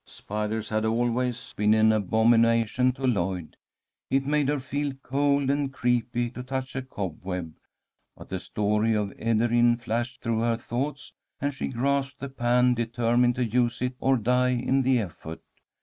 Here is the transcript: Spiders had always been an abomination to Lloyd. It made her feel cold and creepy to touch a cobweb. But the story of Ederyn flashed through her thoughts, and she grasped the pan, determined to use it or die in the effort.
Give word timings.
Spiders 0.07 0.69
had 0.69 0.83
always 0.83 1.53
been 1.53 1.75
an 1.75 1.91
abomination 1.91 2.91
to 2.93 3.03
Lloyd. 3.03 3.55
It 4.09 4.25
made 4.25 4.49
her 4.49 4.59
feel 4.59 4.93
cold 5.03 5.51
and 5.51 5.71
creepy 5.71 6.31
to 6.31 6.41
touch 6.41 6.75
a 6.75 6.81
cobweb. 6.81 7.53
But 8.17 8.29
the 8.29 8.39
story 8.39 8.95
of 8.95 9.09
Ederyn 9.19 9.77
flashed 9.79 10.23
through 10.23 10.39
her 10.39 10.57
thoughts, 10.57 11.13
and 11.39 11.53
she 11.53 11.67
grasped 11.67 12.19
the 12.19 12.29
pan, 12.29 12.73
determined 12.73 13.35
to 13.35 13.45
use 13.45 13.79
it 13.83 13.93
or 13.99 14.17
die 14.17 14.53
in 14.53 14.81
the 14.81 14.97
effort. 14.97 15.43